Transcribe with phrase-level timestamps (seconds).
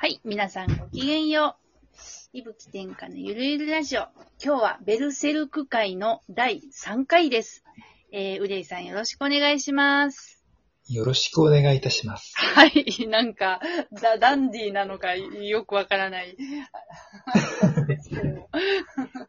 [0.00, 1.56] はい、皆さんごきげんよ
[2.32, 2.34] う。
[2.38, 4.02] いぶき天下のゆるゆるラジオ。
[4.40, 7.64] 今日はベルセルク会の第3回です。
[8.12, 10.44] えー、うれいさんよろしくお願いします。
[10.88, 12.32] よろしくお願いいたします。
[12.36, 16.36] はい、なんか、ダダンディーなのかよくわからない。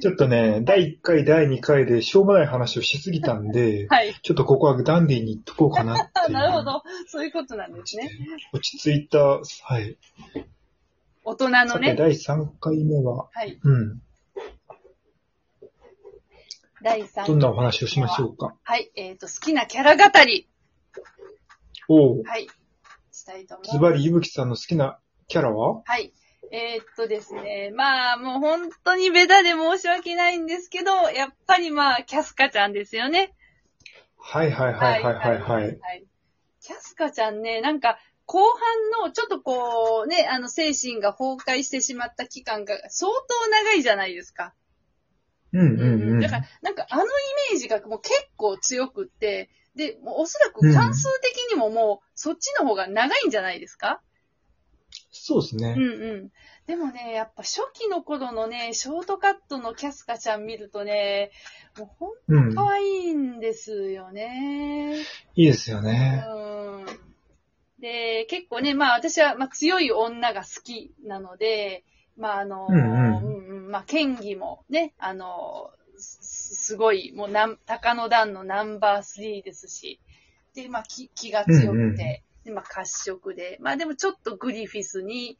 [0.00, 4.14] ちょっとね、第1回、第2回でしょうもない話をしすぎたんで、はい。
[4.22, 6.32] ちょっとここはダンディーに言っとこうかなってあ、いう。
[6.34, 6.82] なるほど。
[7.06, 8.10] そういうことなんですね。
[8.52, 9.42] 落ち着いた、は
[9.80, 9.96] い。
[11.24, 11.66] 大人のね。
[11.66, 13.58] さて、第3回目は、はい。
[13.62, 14.02] うん。
[16.82, 18.56] 第3どんなお話をしましょうか？
[18.64, 18.90] はい。
[18.96, 20.48] えっ、と、好きなキャラ語り。
[21.88, 22.22] おう。
[22.24, 22.48] はい。
[23.12, 23.76] したいと思います。
[23.76, 24.98] ズバリ、いぶきさんの好きな
[25.28, 25.82] キャラは？
[25.84, 26.12] はい。
[26.54, 27.70] えーっとですね。
[27.74, 33.34] まあ、もう本当にベタで申し訳ないんですけど、やっぱりまあ、キャスカちゃんですよね。
[34.18, 35.62] はいはいはいはいはいはい。
[35.80, 36.04] はい
[36.64, 44.54] キャスカちゃんね、なんか、後半の、ちょっとこう、ね、あの、精神が崩壊してしまった期間が相当長いじゃないですか。
[45.52, 46.20] うんうんうん。
[46.20, 47.06] だから、なんかあのイ
[47.50, 54.00] メージがもう結構強くって、で、もうおそらく関数的にももう、そっちの方が長いんじゃないですか？
[55.12, 55.74] そうですね。
[55.76, 56.30] うんうん。
[56.66, 61.30] でもね、やっぱ初期の頃のね、ショートカットのキャスカちゃん見るとね、
[61.78, 62.54] もうほんうん。
[62.54, 64.96] と可愛いんですよね。
[65.34, 66.24] いいですよね。
[66.26, 66.32] う
[66.82, 66.86] ん。
[67.78, 71.84] で、結構ね、まあ私は、まあ、強い女が好きなので、
[72.16, 80.00] まああの、うんうんうんうんまあ剣技もね、あの、すすごい、もうなん、高野団のナンバー3ですし、
[80.54, 81.96] で、まあ気気が強くて、うんうん
[82.44, 85.38] で、まあ褐色で、まあでもちょっとグリフィスに、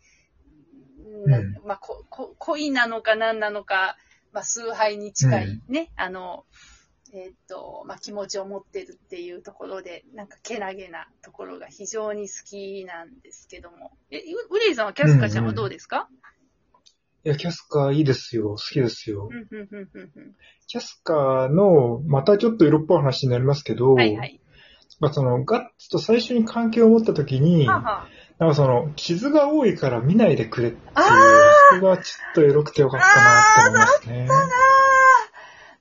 [1.24, 3.96] うんなまあここ恋なのか何なのか、
[4.32, 6.44] まあ崇拝に近いね、あの、
[7.14, 13.92] えーっと、まあ、気持ちを持ってるっていうところで、なんか、けなげなところが非常に好きなんですけども。
[14.10, 16.08] え、うウレイさんはキャスカちゃんはどうですか？
[17.24, 18.52] いや、キャスカーいいですよ。
[18.52, 19.28] 好きですよ。
[19.30, 20.36] うん、うん、うん、うんうん。
[20.66, 24.40] キャスカーの、またちょっと色っぽい話になりますけど、はいはい。
[25.02, 28.06] まあその、ガッツと最初に関係を持った時に、はあは
[28.38, 31.02] なんかその、傷が多いから見ないでくれっていう、あ
[31.74, 34.28] そこがちょっとエロくてよかったなって思いますね。
[34.30, 34.34] あ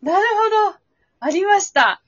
[0.04, 0.32] ーなるほ
[0.74, 0.80] ど。
[1.20, 2.02] ありました。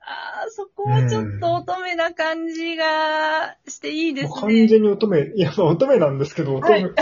[0.00, 4.30] ああ、そこもちょっと乙女な感じがしていいですね。
[4.30, 6.90] もう完全に乙女、いや、まあ乙女なんですけど、乙女、はいうん、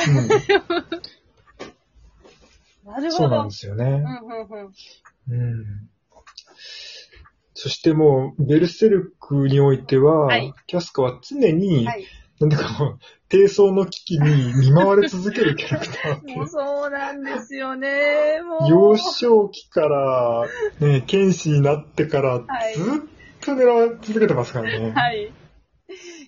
[2.85, 3.13] なるほど。
[3.13, 3.85] そうなんですよね。
[3.87, 4.01] うん、うん、
[4.51, 4.75] うん。
[5.31, 5.89] うん。
[7.55, 12.05] そしてもう、ベルセルクにおいては、はいキャスカは常に、はい。
[12.41, 12.99] なんだかもう、
[13.29, 18.41] 低層の危機に見舞われ続けるキャラクターって もうそうなんですよね。
[18.43, 18.69] もう。
[18.69, 20.47] 幼少期から、
[20.81, 22.85] ね、剣士になってから、はいずっ
[23.41, 24.93] と狙われ続けてますからね。
[24.93, 25.25] はい。
[25.25, 25.31] い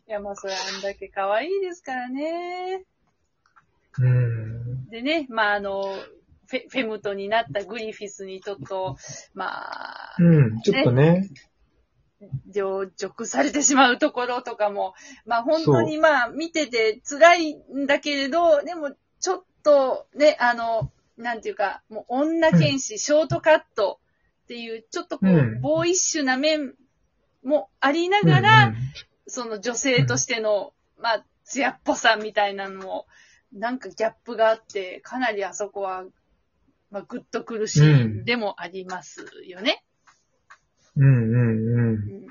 [0.07, 2.85] や、まあ、それあんだけ可愛いですからね。
[3.99, 4.89] うん。
[4.91, 5.83] でね、まあ、あの、
[6.49, 8.97] フェフェムトになったグリフィスにちょっと、
[9.35, 11.29] まあ、うん、ちょっとね。
[12.49, 14.95] 上辱されてしまうところとかも、
[15.27, 24.01] まあ本当にまあ見てて辛いんだけれど、でもちょっとね、あの、なんていうか、もう女剣士、ショートカット
[24.45, 25.61] っていう、ちょっとこう、うん。
[25.61, 26.75] ボーイッシュな面
[27.45, 28.75] もありなうんがら、うん
[29.27, 33.07] その女性としての、まあ、艶っぽさみたいなのも、
[33.53, 36.05] なんかギャップがあって、かなりあそこは、
[36.91, 39.85] まあ、グッとくるシーンでもありますよね。
[40.97, 41.39] うんうんうん。
[41.39, 42.27] うんうん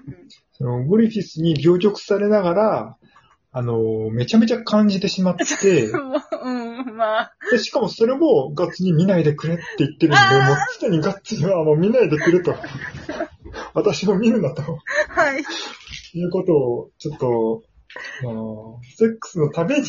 [0.57, 2.97] そのグリフィスに病辱されながら、
[3.51, 5.43] あの、めちゃめちゃ感じてしまって、
[5.91, 12.55] もううん、まあ、でしかもそれもガッツに見ないでくれって言ってるんで、もう常にガッツにはもう見ないでくれと。
[13.73, 14.61] 私を見るなと
[15.09, 15.43] はい。
[16.13, 17.63] いうことを、ちょっと、
[18.21, 19.85] あのセックスのために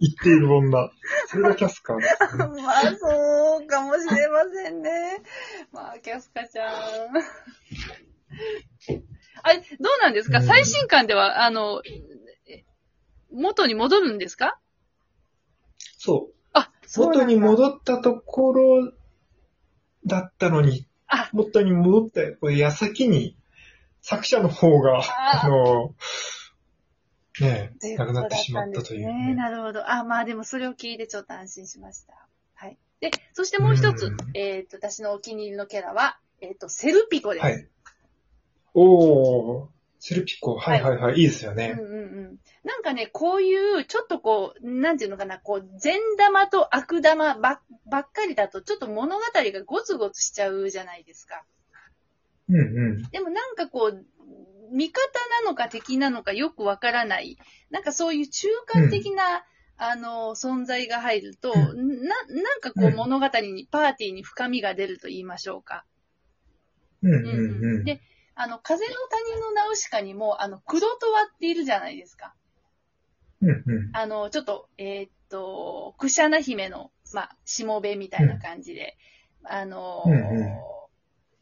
[0.00, 0.90] 言っている女。
[1.28, 2.44] それがキャスカーですね。
[2.62, 5.22] まあ、そうかもしれませんね。
[5.72, 6.72] まあ、キャスカちゃん。
[9.42, 9.64] あれ、ど
[9.98, 11.82] うなんですか、うん最新刊では、あの、
[12.46, 12.64] え
[13.32, 14.58] 元に戻るんですか？
[15.98, 16.34] そう。
[16.52, 18.92] あ、そう元にっ戻ったところ
[20.06, 23.36] だったのに、あ元に戻った矢先に、
[24.00, 25.94] 作者の方が、あーあの、
[27.40, 29.12] ねえ、ということだ亡くなってしまったという、ね。
[29.28, 29.34] ね。
[29.34, 29.90] なるほど。
[29.90, 32.14] あ、まあでもそれを聞いてちょっと安心しました。
[32.54, 32.78] はい。
[33.00, 37.42] で、そしてもう一つ、うんえっ、と、私のお気に入りのキャラは、えっ、と、セルピコです。
[37.44, 37.68] はい。
[38.74, 39.68] おー、
[40.00, 41.76] セルピコ、はいはいはい、いいですよね。
[41.78, 41.96] うんうんう
[42.32, 42.38] ん。
[42.64, 51.44] なんかね、こういう、ちょっとこう、なんていうのかな、こう、善玉と悪玉ばばっかりだと、ちょっと物語がゴツゴツしちゃうじゃないですか。
[52.48, 52.60] うんう
[52.98, 53.02] ん。
[53.10, 54.06] でもなんかこう、
[54.70, 55.00] 味方
[55.42, 57.38] なのか敵なのかよくわからない、
[57.70, 59.44] なんかそういう中間的な、
[59.76, 65.84] あの、存在が入ると、うな、なんかこううん物語に、パーティーに深みが出ると言いましょうか。
[67.02, 67.84] うんうんううんん。
[67.84, 68.00] で、
[68.34, 72.34] あの、風の谷のナウシカにも、あの、クロトワっているじゃないですか。
[73.40, 73.90] うんうん。
[73.92, 78.96] あの、ちょっと、えーっと、クシャナ姫の、まあ、しもべみたいな感じで、
[79.44, 80.77] あのーうんうん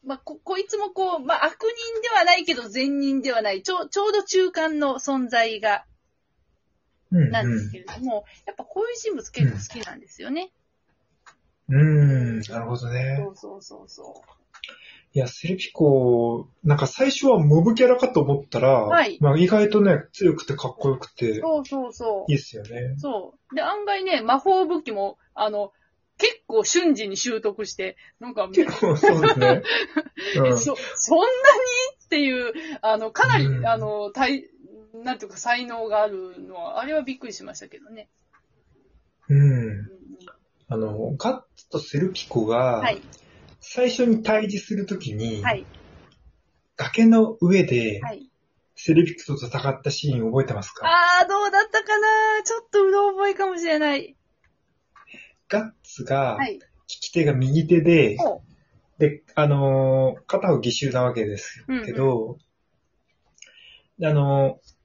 [0.07, 5.83] まあ、こ、こいつもこう、まあ、悪人ではないけど善人ではない、ちょう、ちょうど中間の存在が、
[7.11, 7.31] うんうん。
[7.31, 10.51] なんですけれども、やっぱこういう人物結構好きなんですよね。
[11.69, 13.17] うん、なるほどね。
[13.19, 14.23] そうそうそうそ
[15.13, 22.37] いや、セルピコ、なんか最初はモブキャラかと思ったら、はいまあ意外とね、強くてかっこよくてう。、そうそうそういい。
[22.37, 22.95] っすよね。
[22.97, 23.55] そう。
[23.55, 25.73] で、案外ね、魔法武器も、あの、
[26.17, 29.63] 結構瞬時に習得して、なんか、結構そうですね。
[30.43, 31.29] うんそ、そんなに
[32.05, 34.49] っていう、あの、かなり、うんあの、大、
[34.93, 38.09] なんていうか才能があるのは、あれはびっくりしましたけどね。
[39.29, 39.67] うん。
[39.67, 39.87] うん
[40.69, 43.01] あの、ガッツとセルピコが、はい、
[43.61, 45.65] 最初に対峙するときに、はい、
[46.75, 48.29] 崖の上ではい。
[48.75, 50.85] セルピコと戦ったシーン覚えてますか？
[50.85, 52.43] あー、どうだったかな？
[52.43, 54.16] ちょっとうろ覚えかもしれない。
[55.49, 56.59] ガッツが、利はい。
[56.87, 58.41] き手が右手で、ほ
[58.97, 62.37] で、あのー片方義手なわけですけど、
[64.03, 64.77] あのー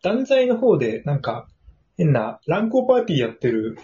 [0.00, 1.48] 断罪の方で、なんか、
[1.96, 3.76] 変な乱交パーティーやってる、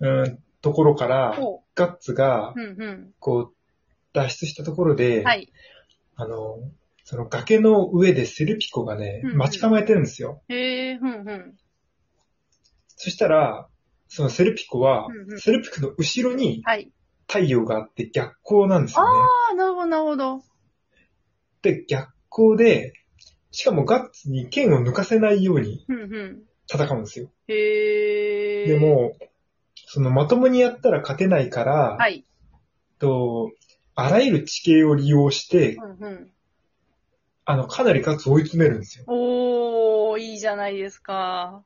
[0.00, 1.08] うん、ところかう。
[1.08, 3.54] ら、ほガッツがう。、うん、うこう、
[4.14, 5.24] 脱出したところで、ん。
[5.24, 5.52] はい。
[6.16, 6.60] あの、
[7.04, 10.42] その崖の上でセルピコがね、うんうん待ち構えてるんですよ。
[10.48, 11.54] へえ、ふんふん。
[12.96, 13.68] そしたら、
[14.14, 16.92] そのセルピコは、うんうんセルピコの後ろにはい。
[17.26, 19.20] 太陽があって逆光なんですよね。
[19.50, 20.42] あー、なるほど、なるほど。
[21.62, 22.92] で、逆光で、
[23.50, 26.42] しかもガッツに剣を抜かせないようにふんふん。
[26.72, 27.30] 戦うんですよ。
[27.48, 28.68] へえ。
[28.68, 29.16] で、も、
[29.86, 32.24] そのまともにやったら勝てないから、はい。
[33.00, 33.50] と、
[33.96, 36.30] あらゆる地形を利用して、うんうん。
[37.46, 39.06] あの、かなりガッツを追い詰めるんですよ。
[39.08, 41.64] おー、いいじゃないですか。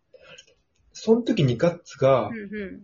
[1.00, 2.83] その時にガッツがう、んうん。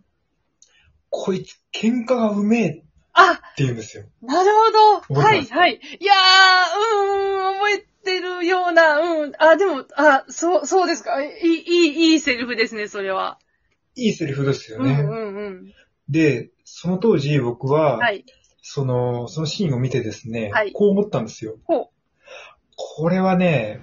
[1.11, 4.05] こいつ喧嘩がうめえってあ、言うんですよ。
[4.23, 4.51] なる
[5.07, 5.21] ほど。
[5.21, 5.81] はい、はい。
[6.01, 9.33] いやー、うん、覚えてるような、うん。
[9.39, 11.23] あ、でも、あ、そう、そうですか。
[11.23, 13.39] いい、いい、いいセリフですね、それは。
[13.95, 14.93] いいセリフですよね。
[14.93, 15.75] うん、うん、うん。
[16.09, 18.25] で、その当時僕は、はい。
[18.63, 21.59] その、そのシーンを見てですね、はいこう思ったんですよ。
[22.77, 23.81] これはね、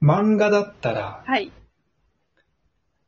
[0.00, 1.50] 漫画だったら、はい。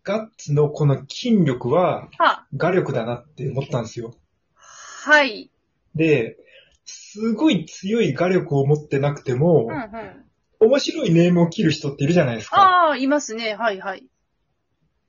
[0.09, 4.15] ガッツのこの筋力はは、画力だなって思ったんですよ。
[4.55, 5.51] はい。
[5.95, 6.39] で、
[6.87, 10.25] すごい強い画力を持ってなくてもうん、うん。
[10.61, 12.57] 面白いネームを切る人っているじゃないですか。
[12.57, 13.55] ああ、いますね。
[13.55, 14.07] はい、はい。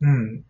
[0.01, 0.43] うん。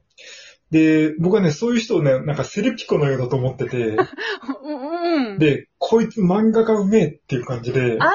[0.72, 3.78] で、僕はね、そういう人をね、なんかセルピコのようだと思ってて、
[4.64, 5.38] うん、うん。
[5.38, 8.12] で、こいつ漫画がうめえっていう感じで、ああ。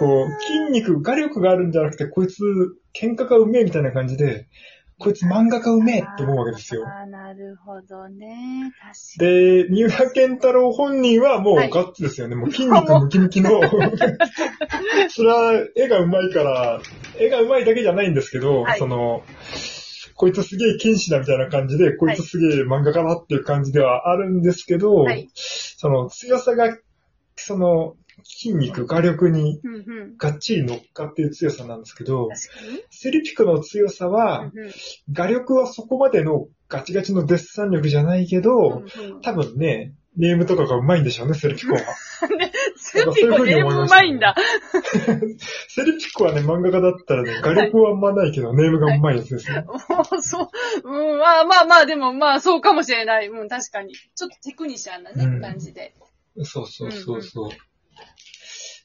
[0.00, 2.42] こう、筋肉、画力があるんじゃなくて、こいつ、
[2.92, 4.48] 喧嘩がうめえみたいな感じで、
[4.98, 6.86] こいつ漫画がうめえって思うわけですよ。
[6.86, 8.72] ああ、なるほどね。
[9.18, 12.36] 確かで、三浦健太郎本人はもうはいガッツですよね。
[12.36, 13.60] もう筋肉ムキムキの。
[15.10, 16.80] それは絵がうまいから、
[17.18, 19.24] 絵がうまいだけじゃないんですけど、はいその、
[20.14, 26.78] こいつすげえ剣士だみたいな感じで、こいつすげえ漫画家だっていう感じではあるんですけど、はいその強さが、
[27.36, 29.60] その筋肉、画力に。
[30.18, 32.28] がっちり乗っかっている強さなんですけど。
[32.90, 34.50] セルピコの強さは、
[35.12, 38.82] 画力はそこまでのガチガチのデッサン力じゃないけど、
[39.22, 41.80] 多分ね、ネームとかがうまいんでしょうね、セルピコは。
[42.76, 44.34] セルピコネームうまいんだ。
[45.68, 49.64] セルピコはね、漫画家だったらね、画力はあんまないけど、ネームがうまいやつですね。
[50.22, 50.48] そう、
[50.84, 53.28] うん、まあまあまあ、でもまあそうかもしれない。
[53.28, 53.94] うん、確かに。
[53.94, 55.94] ちょっとテクニシャンなね、うん感じで。
[56.42, 57.50] そうそうそうそう。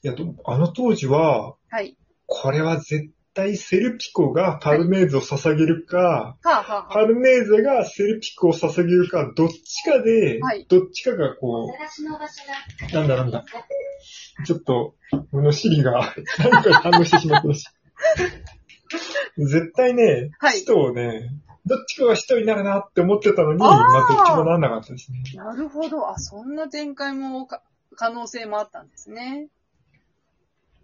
[0.02, 1.96] いや、どあの当時は、はい。
[2.26, 11.72] これは絶対セルピコがパルメーズを捧げるか、はあ、はあはパルメーゼがセルピコを捧げるか、どっちかで、はいどっちかがこ
[12.92, 13.44] う、なんだなんだ。
[14.46, 14.94] ちょっと、
[15.30, 17.66] このシリが何かに反応してしまったらしい。
[19.46, 21.30] 絶対ね、はい使徒をね、
[21.66, 25.22] どっちかが使徒になるなって思ってたのに、あーまあどっちもなんなかったですね。
[25.38, 25.44] あ。
[25.44, 26.08] なるほど。
[26.08, 27.62] あ、そんな展開もか、
[28.00, 29.48] 可能性もあったんですね。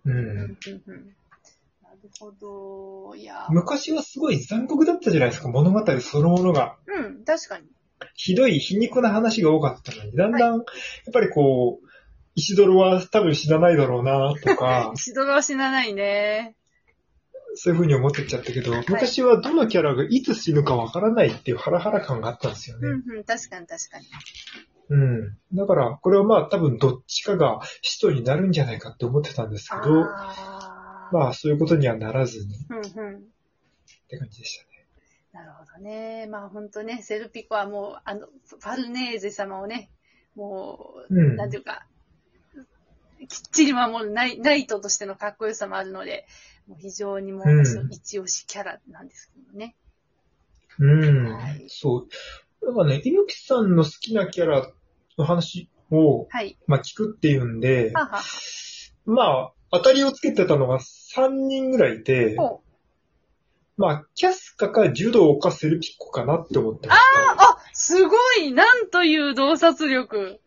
[0.05, 0.11] う。
[0.11, 1.17] うんんうんうん
[1.83, 3.17] なるほど。
[3.17, 6.77] いやー昔はすごい残酷だったじゃないですか、物語そのものが。
[6.87, 7.65] うん、確かに。
[8.15, 10.63] ひどい皮肉な話が多かったのに、だんだん、やっ
[11.11, 11.87] ぱりこう、
[12.35, 16.55] 石泥は多分死なないだろうなとか、シドロは死なないね。
[17.55, 22.89] そういう風に思ってっちゃったけど、昔はどのキャラがいつ死ぬかわからないっていうハラハラ感があったんですよね。
[22.89, 24.05] うんうん、確かに確かに。
[24.89, 25.37] うん。
[25.53, 31.11] だから、これはまあ多分どっちかが使徒になるんじゃないかって思ってたんですけど、ああ。
[31.13, 33.25] まあそういうことにはならずにっうんうん。
[34.09, 34.87] て感じでしたね。
[35.33, 36.27] なるほどね。
[36.27, 39.91] まあ本当ね、セルピコはもう、あの、ファルネーゼ様をね、
[40.35, 41.87] もう、うんなんていうか、
[43.29, 46.27] きっちり守るナイナイトとしてのかっこよさもあるので、
[46.67, 49.77] もう非常にもう私の一押しキャラなんですけどね。
[50.79, 51.33] うん。
[51.35, 52.09] はいそう。
[52.67, 54.71] だからね、猪木さんの好きなキャラ
[55.19, 56.57] の話を、はい。
[56.67, 58.23] まあ聞くっていうんで、はは。
[59.05, 62.37] まあ、当たりをつけてたのが3人ぐらいいて、
[63.77, 67.01] まあ、キャスカかジュドーかセルピッコかなって思ってまし
[67.37, 67.51] た。
[67.51, 70.41] あ、すごいなんという洞察力。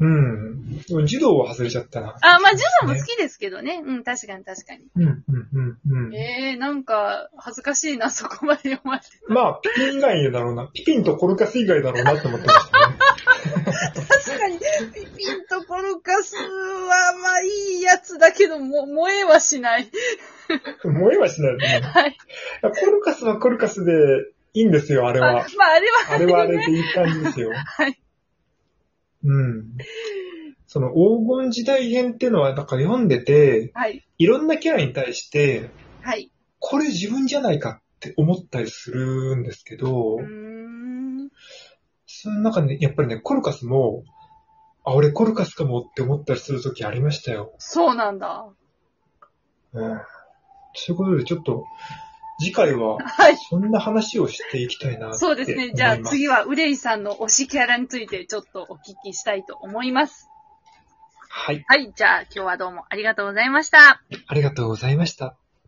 [0.00, 0.78] うん。
[0.78, 2.16] でもジュドーは外れちゃったな。
[2.20, 3.82] あ、まあ、ジュノも好きですけどね。
[3.84, 4.84] うん、確かに確かに。
[4.96, 6.14] うん、うん、うん、うん。
[6.14, 6.78] ええー、なん。
[6.88, 9.06] か、恥ずかしいな、そこまで読まれて。
[9.28, 10.66] まあ、ピピン以外だろうな。
[10.72, 12.96] ピピンとコルカス以外だろうなって思ってましたね。
[14.26, 16.40] 確かに、ピピンとコルカスは、
[17.20, 19.90] まあ、いいやつだけど、も、燃えはしない。
[20.84, 21.80] 燃えはしないね。
[21.82, 22.16] はい。
[22.62, 23.92] コルカスはコルカスで
[24.54, 24.70] いいん。
[24.70, 27.52] ですよ、あれあまあ、あれは、あれはあれでいい感じですよ。
[27.52, 28.00] はい。
[29.24, 29.76] うん。
[30.66, 34.06] その黄金時代編っていうのは、なんか読んでて、はい。
[34.18, 35.70] いろんなキャラに対して、
[36.02, 36.30] はい。
[36.58, 41.30] これ自分じゃないかって思ったりするんですけどうー、ん。
[42.06, 44.04] その中で、やっぱりね、コルカスも、
[44.84, 47.54] あ、俺コルカスかもって思ったりするときありましたよ。
[47.58, 48.46] そうなんだ。
[49.72, 50.00] うん。
[50.74, 51.64] そういうことで、ちょっと、
[52.40, 53.36] 次回は、はい。
[53.36, 55.12] そんな話をしていきたいな。
[55.14, 55.72] そうですね。
[55.74, 60.28] じゃあ次は、ウレイさんの推しキャラについてちょっとお聞きしたいと思います。
[61.28, 61.64] はい。
[61.66, 61.92] はい。
[61.94, 64.00] じゃあ今日はどうもありがとうございました。
[64.26, 65.36] ありがとうございました。